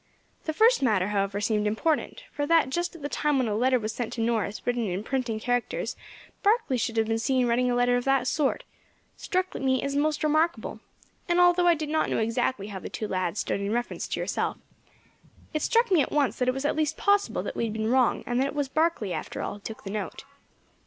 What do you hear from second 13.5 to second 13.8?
in